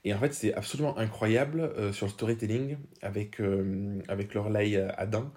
Et 0.05 0.13
en 0.13 0.19
fait, 0.19 0.35
c'est 0.35 0.55
absolument 0.55 0.99
incroyable 0.99 1.73
sur 1.93 2.07
le 2.07 2.13
storytelling 2.13 2.77
avec, 3.03 3.41
avec 4.07 4.35
Lorelai 4.35 4.77
Adam 4.97 5.33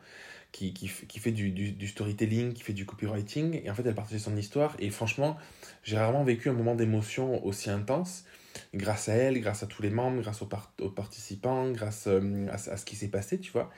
qui, 0.52 0.74
qui, 0.74 0.90
qui 1.08 1.20
fait 1.20 1.32
du, 1.32 1.52
du, 1.52 1.88
storytelling, 1.88 2.54
qui 2.54 2.64
fait 2.64 2.74
du 2.74 2.86
copywriting. 2.86 3.62
Et 3.64 3.70
en 3.70 3.76
fait, 3.76 3.84
elle 3.86 3.96
partageait 3.96 4.20
son 4.20 4.36
histoire. 4.36 4.76
Et 4.80 4.90
franchement, 4.90 5.38
j'ai 5.84 5.98
rarement 5.98 6.24
vécu 6.24 6.50
un 6.50 6.54
moment 6.54 6.76
d'émotion 6.76 7.46
aussi 7.46 7.70
intense 7.70 8.26
grâce 8.74 9.10
à 9.10 9.14
elle, 9.14 9.40
grâce 9.40 9.64
à 9.64 9.68
tous 9.68 9.82
les 9.82 9.90
membres, 9.90 10.22
grâce 10.22 10.42
aux, 10.42 10.50
aux 10.82 10.90
participants, 10.90 11.72
grâce 11.72 12.08
euh, 12.08 12.48
à, 12.50 12.56
à, 12.56 12.78
ce 12.78 12.86
qui 12.86 12.96
s'est 12.96 13.08
passé, 13.10 13.40
tu 13.40 13.52
vois. 13.52 13.70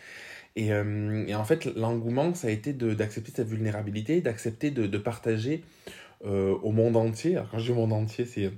Et, 0.55 0.71
euh, 0.71 1.25
et 1.27 1.35
en 1.35 1.43
fait, 1.43 1.65
l'engouement, 1.65 2.33
ça 2.33 2.47
a 2.47 2.51
été 2.51 2.73
d'accepter 2.73 3.31
cette 3.35 3.47
vulnérabilité, 3.47 4.21
d'accepter 4.21 4.71
de, 4.71 4.87
de, 4.87 4.97
partager 4.97 5.63
euh, 6.25 6.55
au 6.63 6.71
monde 6.71 6.95
entier. 6.95 7.35
Alors, 7.35 7.49
quand 7.49 7.59
je 7.59 7.65
dis 7.65 7.71
au 7.71 7.75
monde 7.75 7.93
entier, 7.93 8.25
c'est 8.25 8.51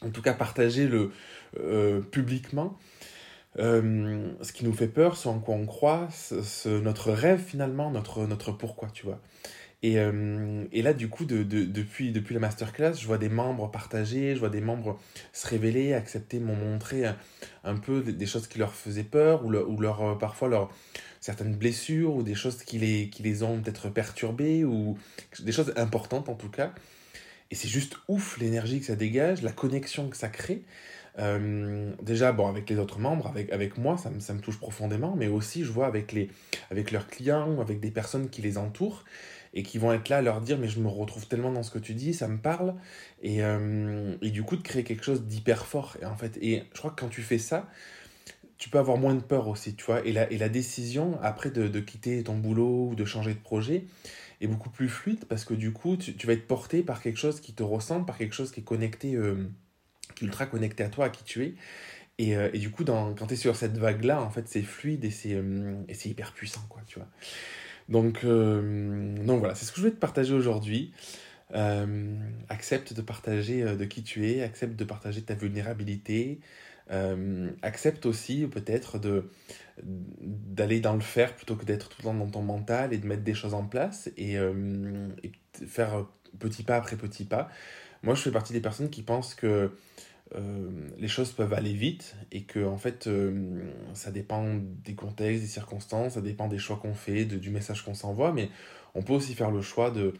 en 0.00 0.10
tout 0.10 0.22
cas 0.22 0.32
partager 0.32 0.86
le, 0.86 1.10
publiquement 2.12 2.78
euh, 3.58 4.32
ce 4.42 4.52
qui 4.52 4.64
nous 4.64 4.72
fait 4.72 4.88
peur, 4.88 5.16
ce 5.16 5.28
en 5.28 5.38
quoi 5.40 5.54
on 5.54 5.66
croit, 5.66 6.08
ce, 6.10 6.68
notre 6.80 7.12
rêve 7.12 7.40
finalement, 7.40 7.90
notre, 7.90 8.26
notre 8.26 8.52
pourquoi, 8.52 8.88
tu 8.90 9.04
vois. 9.04 9.20
Et, 9.82 9.98
euh, 9.98 10.64
et 10.72 10.82
là, 10.82 10.92
du 10.92 11.08
coup, 11.08 11.24
de, 11.24 11.44
de, 11.44 11.64
depuis, 11.64 12.10
depuis 12.10 12.34
la 12.34 12.40
masterclass, 12.40 12.94
je 12.94 13.06
vois 13.06 13.18
des 13.18 13.28
membres 13.28 13.70
partager, 13.70 14.34
je 14.34 14.40
vois 14.40 14.50
des 14.50 14.60
membres 14.60 14.98
se 15.32 15.46
révéler, 15.46 15.94
accepter, 15.94 16.40
m'ont 16.40 16.56
montré 16.56 17.06
un, 17.06 17.16
un, 17.62 17.76
peu 17.76 18.02
des 18.02 18.26
choses 18.26 18.48
qui 18.48 18.58
leur 18.58 18.74
faisaient 18.74 19.04
peur, 19.04 19.44
ou, 19.44 19.50
le, 19.50 19.64
ou 19.64 19.80
leur, 19.80 20.02
euh, 20.02 20.14
parfois 20.16 20.48
leur, 20.48 20.70
certaines 21.20 21.54
blessures, 21.54 22.14
ou 22.14 22.22
des 22.24 22.34
choses 22.34 22.64
qui 22.64 22.78
les, 22.78 23.08
qui 23.08 23.22
les 23.22 23.44
ont 23.44 23.60
peut-être 23.60 23.88
perturbées, 23.88 24.64
ou 24.64 24.98
des 25.38 25.52
choses 25.52 25.72
importantes 25.76 26.28
en 26.28 26.34
tout 26.34 26.50
cas. 26.50 26.72
Et 27.50 27.54
c'est 27.54 27.68
juste 27.68 27.96
ouf 28.08 28.38
l'énergie 28.38 28.80
que 28.80 28.86
ça 28.86 28.96
dégage, 28.96 29.42
la 29.42 29.52
connexion 29.52 30.08
que 30.08 30.16
ça 30.16 30.28
crée. 30.28 30.62
Euh, 31.18 31.92
déjà, 32.02 32.32
bon, 32.32 32.46
avec 32.46 32.68
les 32.70 32.78
autres 32.78 32.98
membres, 32.98 33.26
avec, 33.26 33.52
avec 33.52 33.76
moi, 33.78 33.96
ça 33.96 34.10
me, 34.10 34.20
ça 34.20 34.34
me 34.34 34.40
touche 34.40 34.58
profondément, 34.58 35.14
mais 35.16 35.26
aussi 35.26 35.64
je 35.64 35.70
vois 35.70 35.86
avec, 35.86 36.12
les, 36.12 36.30
avec 36.70 36.92
leurs 36.92 37.06
clients 37.06 37.52
ou 37.52 37.60
avec 37.60 37.80
des 37.80 37.90
personnes 37.90 38.28
qui 38.30 38.42
les 38.42 38.58
entourent 38.58 39.04
et 39.54 39.62
qui 39.62 39.78
vont 39.78 39.92
être 39.92 40.08
là 40.08 40.18
à 40.18 40.22
leur 40.22 40.40
dire 40.40 40.58
mais 40.58 40.68
je 40.68 40.78
me 40.78 40.88
retrouve 40.88 41.26
tellement 41.26 41.50
dans 41.50 41.62
ce 41.62 41.70
que 41.70 41.78
tu 41.78 41.94
dis, 41.94 42.14
ça 42.14 42.28
me 42.28 42.38
parle, 42.38 42.74
et, 43.22 43.42
euh, 43.42 44.14
et 44.22 44.30
du 44.30 44.42
coup 44.42 44.56
de 44.56 44.62
créer 44.62 44.84
quelque 44.84 45.04
chose 45.04 45.24
d'hyper 45.24 45.66
fort. 45.66 45.96
Et 46.02 46.04
en 46.04 46.16
fait, 46.16 46.38
et 46.40 46.64
je 46.72 46.78
crois 46.78 46.90
que 46.90 47.00
quand 47.00 47.08
tu 47.08 47.22
fais 47.22 47.38
ça, 47.38 47.68
tu 48.58 48.70
peux 48.70 48.78
avoir 48.78 48.98
moins 48.98 49.14
de 49.14 49.22
peur 49.22 49.48
aussi, 49.48 49.74
tu 49.74 49.84
vois, 49.84 50.04
et 50.04 50.12
la, 50.12 50.30
et 50.30 50.38
la 50.38 50.48
décision 50.48 51.18
après 51.22 51.50
de, 51.50 51.68
de 51.68 51.80
quitter 51.80 52.22
ton 52.22 52.36
boulot 52.36 52.88
ou 52.90 52.94
de 52.94 53.04
changer 53.04 53.34
de 53.34 53.38
projet 53.38 53.84
est 54.40 54.46
beaucoup 54.46 54.70
plus 54.70 54.88
fluide 54.88 55.24
parce 55.24 55.44
que 55.44 55.54
du 55.54 55.72
coup 55.72 55.96
tu, 55.96 56.26
vas 56.26 56.32
être 56.32 56.46
porté 56.46 56.82
par 56.82 57.02
quelque 57.02 57.18
chose 57.18 57.40
qui 57.40 57.52
te 57.52 57.62
ressemble, 57.62 58.06
par 58.06 58.18
quelque 58.18 58.34
chose 58.34 58.52
qui 58.52 58.60
est 58.60 58.64
connecté. 58.64 59.14
Euh, 59.14 59.48
ultra 60.22 60.46
connecté 60.46 60.82
à 60.84 60.88
toi, 60.88 61.06
à 61.06 61.08
qui 61.10 61.24
tu 61.24 61.44
es. 61.44 61.54
Et, 62.18 62.36
euh, 62.36 62.50
du 62.50 62.70
coup, 62.70 62.84
quand 62.84 63.14
tu 63.26 63.34
es 63.34 63.36
sur 63.36 63.56
cette 63.56 63.78
vague-là, 63.78 64.20
en 64.20 64.30
fait, 64.30 64.48
c'est 64.48 64.62
fluide 64.62 65.04
et 65.04 65.10
c'est 65.10 65.34
euh, 65.34 65.74
hyper 66.04 66.32
puissant, 66.32 66.62
quoi, 66.68 66.82
tu 66.86 66.98
vois. 66.98 67.08
Donc, 67.88 68.24
euh, 68.24 69.14
donc 69.24 69.38
voilà, 69.38 69.54
c'est 69.54 69.64
ce 69.64 69.70
que 69.70 69.76
je 69.76 69.82
voulais 69.82 69.94
te 69.94 70.00
partager 70.00 70.34
aujourd'hui. 70.34 70.92
accepte 72.48 72.92
de 72.92 73.02
partager 73.02 73.62
de 73.64 73.84
qui 73.84 74.02
tu 74.02 74.28
es, 74.28 74.42
accepte 74.42 74.76
de 74.76 74.84
partager 74.84 75.22
ta 75.22 75.34
vulnérabilité, 75.34 76.40
accepte 77.62 78.04
aussi 78.04 78.46
peut-être 78.46 79.00
d'aller 79.80 80.80
dans 80.80 80.94
le 80.94 81.00
faire 81.00 81.34
plutôt 81.34 81.56
que 81.56 81.64
d'être 81.64 81.88
tout 81.88 81.98
le 82.00 82.04
temps 82.04 82.14
dans 82.14 82.28
ton 82.28 82.42
mental 82.42 82.92
et 82.92 82.98
de 82.98 83.06
mettre 83.06 83.22
des 83.22 83.34
choses 83.34 83.54
en 83.54 83.64
place 83.64 84.10
et 84.18 84.36
faire 85.66 86.06
petit 86.38 86.64
pas 86.64 86.76
après 86.76 86.96
petit 86.96 87.24
pas. 87.24 87.48
Moi, 88.02 88.14
je 88.14 88.22
fais 88.22 88.30
partie 88.30 88.52
des 88.52 88.60
personnes 88.60 88.90
qui 88.90 89.02
pensent 89.02 89.34
que 89.34 89.70
euh, 90.34 90.70
les 90.98 91.08
choses 91.08 91.32
peuvent 91.32 91.54
aller 91.54 91.72
vite 91.72 92.14
et 92.32 92.42
que 92.42 92.62
en 92.66 92.76
fait 92.76 93.06
euh, 93.06 93.62
ça 93.94 94.10
dépend 94.10 94.44
des 94.84 94.94
contextes, 94.94 95.40
des 95.40 95.48
circonstances, 95.48 96.14
ça 96.14 96.20
dépend 96.20 96.48
des 96.48 96.58
choix 96.58 96.76
qu'on 96.76 96.92
fait, 96.92 97.24
de, 97.24 97.38
du 97.38 97.48
message 97.50 97.82
qu'on 97.82 97.94
s'envoie, 97.94 98.32
mais 98.32 98.50
on 98.94 99.02
peut 99.02 99.14
aussi 99.14 99.34
faire 99.34 99.50
le 99.50 99.62
choix 99.62 99.90
de, 99.90 100.12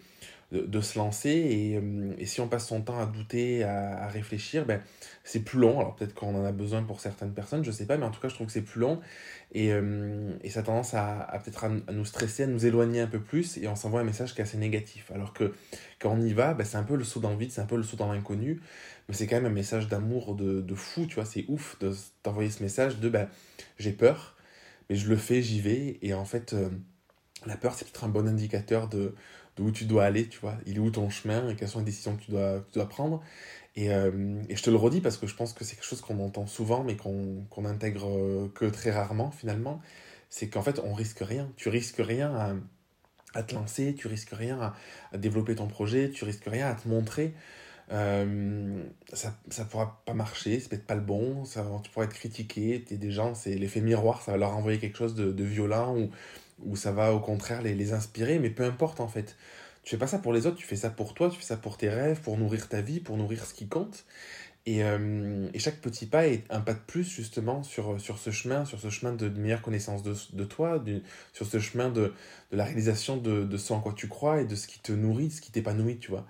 de, 0.53 0.81
se 0.81 0.99
lancer. 0.99 1.31
Et, 1.31 1.77
euh, 1.77 2.15
et, 2.19 2.27
si 2.27 2.41
on 2.41 2.49
passe 2.49 2.67
son 2.67 2.81
temps 2.81 2.99
à 2.99 3.07
douter, 3.07 3.65
à, 3.65 4.05
à 4.05 4.09
réfléchir, 4.09 4.65
ben, 4.65 4.81
c'est 5.25 5.41
plus 5.41 5.59
long. 5.59 5.79
Alors 5.79 5.95
peut-être 5.95 6.15
qu'on 6.15 6.35
en 6.35 6.45
a 6.45 6.53
besoin 6.53 6.83
pour 6.83 7.01
certaines 7.01 7.33
personnes, 7.35 7.65
je 7.65 7.71
sais 7.71 7.87
pas, 7.87 7.97
mais 7.97 8.07
en 8.07 8.11
tout 8.11 8.21
cas, 8.21 8.29
je 8.29 8.35
trouve 8.35 8.47
que 8.47 8.53
c'est 8.53 8.63
plus 8.63 8.81
long. 8.81 9.01
Et, 9.53 9.73
euh, 9.73 10.33
et 10.43 10.51
ça 10.51 10.61
a 10.61 10.63
tendance 10.63 10.95
à, 10.95 11.21
à 11.21 11.39
peut-être 11.39 11.65
à, 11.65 11.93
nous 11.93 12.05
stresser, 12.05 12.45
à 12.45 12.47
nous 12.47 12.65
éloigner 12.65 13.01
un 13.01 13.07
peu 13.07 13.21
plus, 13.21 13.59
et 13.59 13.69
on 13.69 13.77
s'envoie 13.77 14.01
un 14.01 14.05
message 14.05 14.35
qui 14.35 14.41
est 14.41 14.45
assez 14.45 14.59
négatif. 14.59 15.11
Alors 15.15 15.33
que 15.33 15.55
quand 15.99 16.13
on 16.13 16.21
y 16.21 16.33
va, 16.33 16.55
ben, 16.55 16.65
c'est 16.65 16.79
un 16.79 16.83
peu 16.83 16.97
le 16.97 17.05
saut 17.05 17.21
dans 17.21 17.31
le 17.31 17.37
vide, 17.37 17.53
c'est 17.53 17.61
un 17.61 17.67
peu 17.67 17.77
le 17.77 17.83
saut 17.83 17.97
dans 17.97 18.13
l'inconnu, 18.13 18.61
mais 19.09 19.15
c'est 19.15 19.27
quand 19.27 19.37
même 19.37 19.47
un 19.47 19.51
message 19.51 19.89
d'amour 19.89 20.35
de, 20.35 20.61
de, 20.61 20.75
fou, 20.75 21.07
tu 21.07 21.17
vois, 21.17 21.25
c'est 21.25 21.45
ouf 21.49 21.79
de 21.81 21.95
t'envoyer 22.23 22.51
ce 22.51 22.63
message 22.63 22.99
de 22.99 23.09
ben, 23.09 23.29
j'ai 23.79 23.93
peur, 23.93 24.37
mais 24.89 24.97
je 24.97 25.09
le 25.09 25.17
fais, 25.17 25.43
j'y 25.43 25.61
vais, 25.61 25.99
et 26.01 26.15
en 26.15 26.25
fait, 26.25 26.55
euh, 26.55 26.71
la 27.47 27.57
peur, 27.57 27.75
c'est 27.75 27.85
peut-être 27.85 28.05
un 28.05 28.09
bon 28.09 28.27
indicateur 28.27 28.89
de, 28.89 29.15
où 29.63 29.71
tu 29.71 29.85
dois 29.85 30.05
aller, 30.05 30.29
tu 30.29 30.39
vois. 30.41 30.57
Il 30.67 30.77
est 30.77 30.81
où 30.81 30.91
ton 30.91 31.11
chemin 31.11 31.49
et 31.51 31.57
quelles 31.57 31.69
sont 31.69 31.81
les 31.81 31.85
décisions 31.87 32.17
que 32.17 32.25
tu 32.25 32.31
dois, 32.31 32.65
tu 32.73 32.79
dois 32.79 32.89
prendre. 32.89 33.23
Et, 33.77 33.93
euh, 33.93 34.43
et, 34.49 34.57
je 34.57 34.63
te 34.63 34.71
le 34.71 34.77
redis 34.77 35.01
parce 35.01 35.17
que 35.17 35.27
je 35.27 35.35
pense 35.35 35.53
que 35.53 35.65
c'est 35.65 35.77
quelque 35.77 35.85
chose 35.85 36.01
qu'on 36.01 36.19
entend 36.21 36.47
souvent 36.47 36.83
mais 36.83 36.97
qu'on 36.97 37.45
qu'on 37.51 37.65
intègre 37.65 38.09
euh, 38.09 38.51
que 38.55 38.65
très 38.67 38.91
rarement 38.91 39.31
finalement. 39.31 39.81
C'est 40.31 40.49
qu'en 40.49 40.63
fait, 40.63 40.81
on 40.85 40.95
risque 40.95 41.21
rien. 41.21 41.51
Tu 41.57 41.69
risques 41.69 42.01
rien 42.01 42.35
à, 42.35 42.55
à 43.35 43.43
te 43.43 43.55
lancer, 43.55 43.95
tu 43.95 44.09
risques 44.09 44.33
rien 44.33 44.75
à, 45.13 45.19
développer 45.19 45.55
ton 45.55 45.69
projet, 45.69 46.11
tu 46.11 46.25
risques 46.25 46.47
rien 46.47 46.69
à 46.69 46.75
te 46.75 46.89
montrer. 46.89 47.35
Euh, 47.91 48.83
ça, 49.15 49.35
ça 49.49 49.65
pourra 49.65 50.03
pas 50.05 50.13
marcher, 50.13 50.61
c'est 50.61 50.69
peut-être 50.69 50.87
pas 50.87 50.95
le 50.95 51.01
bon, 51.01 51.45
ça, 51.47 51.65
tu 51.83 51.91
pourras 51.91 52.05
être 52.05 52.15
critiqué, 52.15 52.85
es 52.91 52.97
des 52.97 53.11
gens, 53.11 53.35
c'est 53.35 53.55
l'effet 53.55 53.81
miroir, 53.81 54.21
ça 54.23 54.33
va 54.33 54.39
leur 54.39 54.55
envoyer 54.55 54.79
quelque 54.79 54.99
chose 54.99 55.15
de, 55.15 55.33
de 55.33 55.45
violent 55.45 55.97
ou, 55.97 56.11
ou 56.65 56.77
ça 56.77 56.93
va 56.93 57.13
au 57.15 57.21
contraire 57.21 57.63
les, 57.63 57.75
les 57.75 57.93
inspirer, 57.93 58.39
mais 58.39 58.51
peu 58.51 58.65
importe 58.65 59.01
en 59.01 59.09
fait. 59.09 59.37
Tu 59.83 59.91
fais 59.91 59.99
pas 59.99 60.07
ça 60.07 60.19
pour 60.19 60.33
les 60.33 60.47
autres, 60.47 60.57
tu 60.57 60.67
fais 60.67 60.77
ça 60.77 60.91
pour 60.91 61.15
toi, 61.15 61.31
tu 61.31 61.39
fais 61.39 61.45
ça 61.45 61.57
pour 61.57 61.79
tes 61.79 61.89
rêves, 61.89 62.21
pour 62.21 62.37
nourrir 62.37 62.69
ta 62.69 62.83
vie, 62.83 63.01
pour 63.01 63.17
nourrir 63.17 63.45
ce 63.47 63.55
qui 63.55 63.69
compte. 63.69 64.05
Et, 64.67 64.85
euh, 64.85 65.49
et 65.55 65.59
chaque 65.59 65.81
petit 65.81 66.05
pas 66.05 66.27
est 66.27 66.45
un 66.51 66.61
pas 66.61 66.75
de 66.75 66.81
plus 66.87 67.09
justement 67.09 67.63
sur, 67.63 67.99
sur 67.99 68.19
ce 68.19 68.31
chemin, 68.31 68.67
sur 68.67 68.79
ce 68.79 68.91
chemin 68.91 69.15
de, 69.15 69.31
meilleure 69.31 69.63
connaissance 69.63 70.03
de, 70.03 70.15
de 70.35 70.45
toi, 70.45 70.85
sur 71.33 71.47
ce 71.47 71.59
chemin 71.59 71.89
de, 71.89 72.13
de 72.53 72.57
la 72.57 72.65
réalisation 72.65 73.17
de, 73.17 73.45
de 73.45 73.57
ce 73.57 73.73
en 73.73 73.81
quoi 73.81 73.95
tu 73.95 74.09
crois 74.09 74.43
et 74.43 74.45
de 74.45 74.55
ce 74.55 74.67
qui 74.67 74.79
te 74.79 74.93
nourrit, 74.93 75.29
de 75.29 75.33
ce 75.33 75.41
qui 75.41 75.53
t'épanouit, 75.53 75.97
tu 75.99 76.11
vois. 76.11 76.27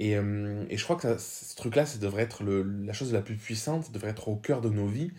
Et, 0.00 0.16
euh, 0.16 0.64
et 0.68 0.76
je 0.76 0.82
crois 0.82 0.96
que 0.96 1.16
ce 1.16 1.54
truc-là, 1.54 1.86
ça 1.86 1.98
devrait 1.98 2.24
être 2.24 2.42
le, 2.42 2.62
la 2.62 2.92
chose 2.92 3.12
la 3.12 3.22
plus 3.22 3.36
puissante, 3.36 3.84
ça 3.84 3.92
devrait 3.92 4.10
être 4.10 4.28
au 4.28 4.34
cœur 4.36 4.60
de 4.60 4.68
nos 4.68 4.88
vies. 4.88 5.12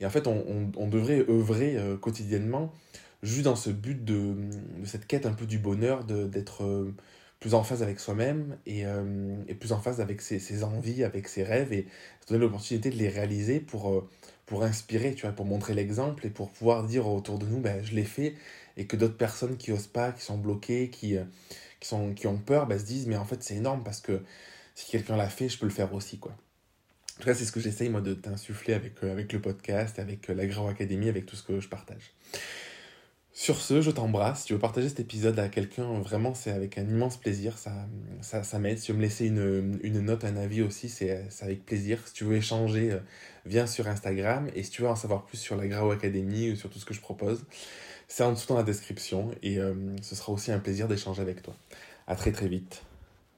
Et 0.00 0.06
en 0.06 0.10
fait, 0.10 0.28
on, 0.28 0.44
on, 0.48 0.72
on 0.76 0.88
devrait 0.88 1.24
œuvrer 1.28 1.76
euh, 1.76 1.96
quotidiennement 1.96 2.72
juste 3.24 3.42
dans 3.42 3.56
ce 3.56 3.70
but 3.70 4.04
de, 4.04 4.36
cette 4.84 5.06
quête 5.06 5.26
un 5.26 5.32
peu 5.32 5.46
du 5.46 5.58
bonheur, 5.58 6.04
d'être 6.04 6.62
euh, 6.62 6.94
plus 7.40 7.54
en 7.54 7.64
phase 7.64 7.82
avec 7.82 7.98
soi-même 7.98 8.58
et, 8.66 8.86
euh, 8.86 9.36
plus 9.58 9.72
en 9.72 9.80
phase 9.80 10.00
avec 10.00 10.20
ses, 10.20 10.38
ses, 10.38 10.62
envies, 10.62 11.04
avec 11.04 11.28
ses 11.28 11.42
rêves 11.42 11.72
et 11.72 11.86
se 12.20 12.28
donner 12.28 12.40
l'opportunité 12.40 12.90
de 12.90 12.96
les 12.96 13.08
réaliser 13.08 13.60
pour, 13.60 13.90
euh, 13.92 14.08
pour 14.46 14.62
inspirer, 14.62 15.14
tu 15.14 15.22
vois, 15.22 15.32
pour 15.32 15.46
montrer 15.46 15.74
l'exemple 15.74 16.26
et 16.26 16.30
pour 16.30 16.50
pouvoir 16.50 16.84
dire 16.84 17.08
autour 17.08 17.38
de 17.38 17.46
nous, 17.46 17.60
ben, 17.60 17.82
je 17.82 17.94
l'ai 17.94 18.04
fait 18.04 18.34
et 18.76 18.86
que 18.86 18.96
d'autres 18.96 19.16
personnes 19.16 19.56
qui 19.56 19.72
osent 19.72 19.86
pas, 19.86 20.12
qui 20.12 20.22
sont 20.22 20.38
bloquées, 20.38 20.90
qui, 20.90 21.16
qui, 21.80 21.88
sont, 21.88 22.12
qui 22.12 22.26
ont 22.26 22.38
peur, 22.38 22.66
ben, 22.66 22.78
se 22.78 22.84
disent, 22.84 23.06
mais 23.06 23.16
en 23.16 23.24
fait 23.24 23.42
c'est 23.42 23.56
énorme 23.56 23.82
parce 23.84 24.00
que 24.00 24.22
si 24.74 24.90
quelqu'un 24.90 25.16
l'a 25.16 25.28
fait, 25.28 25.48
je 25.48 25.58
peux 25.58 25.66
le 25.66 25.72
faire 25.72 25.94
aussi, 25.94 26.18
quoi. 26.18 26.32
En 27.16 27.20
tout 27.20 27.26
cas, 27.26 27.34
c'est 27.34 27.44
ce 27.44 27.52
que 27.52 27.60
j'essaye, 27.60 27.90
moi, 27.90 28.00
de 28.00 28.12
t'insuffler 28.12 28.74
avec, 28.74 29.00
avec 29.04 29.32
le 29.32 29.40
podcast, 29.40 30.00
avec 30.00 30.26
la 30.26 30.46
Grau 30.46 30.66
Academy, 30.66 31.08
avec 31.08 31.26
tout 31.26 31.36
ce 31.36 31.44
que 31.44 31.60
je 31.60 31.68
partage. 31.68 32.12
Sur 33.44 33.60
ce, 33.60 33.82
je 33.82 33.90
t'embrasse. 33.90 34.40
Si 34.40 34.46
tu 34.46 34.52
veux 34.54 34.58
partager 34.58 34.88
cet 34.88 35.00
épisode 35.00 35.38
à 35.38 35.50
quelqu'un, 35.50 36.00
vraiment, 36.00 36.32
c'est 36.32 36.50
avec 36.50 36.78
un 36.78 36.88
immense 36.88 37.18
plaisir. 37.18 37.58
Ça, 37.58 38.42
ça, 38.42 38.58
m'aide. 38.58 38.78
Si 38.78 38.86
tu 38.86 38.92
veux 38.92 38.96
me 38.96 39.02
laisser 39.02 39.26
une, 39.26 40.00
note, 40.00 40.24
un 40.24 40.38
avis 40.38 40.62
aussi, 40.62 40.88
c'est 40.88 41.28
avec 41.42 41.66
plaisir. 41.66 41.98
Si 42.06 42.14
tu 42.14 42.24
veux 42.24 42.36
échanger, 42.36 42.92
euh, 42.92 43.00
viens 43.44 43.66
sur 43.66 43.86
Instagram. 43.86 44.48
Et 44.54 44.62
si 44.62 44.70
tu 44.70 44.80
veux 44.80 44.88
en 44.88 44.96
savoir 44.96 45.26
plus 45.26 45.36
sur 45.36 45.56
la 45.56 45.68
Grau 45.68 45.90
Academy 45.90 46.52
ou 46.52 46.56
sur 46.56 46.70
tout 46.70 46.78
ce 46.78 46.86
que 46.86 46.94
je 46.94 47.02
propose, 47.02 47.44
c'est 48.08 48.22
en 48.22 48.32
dessous 48.32 48.46
dans 48.48 48.56
la 48.56 48.62
description. 48.62 49.30
Et 49.42 49.58
euh, 49.58 49.74
ce 50.00 50.14
sera 50.14 50.32
aussi 50.32 50.50
un 50.50 50.58
plaisir 50.58 50.88
d'échanger 50.88 51.20
avec 51.20 51.42
toi. 51.42 51.54
À 52.06 52.16
très 52.16 52.32
très 52.32 52.48
vite. 52.48 52.82